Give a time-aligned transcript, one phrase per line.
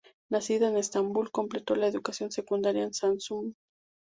[0.31, 3.55] Nacida en Estambul, completó la educación secundaria en Samsun.